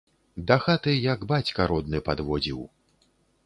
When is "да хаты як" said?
0.51-1.27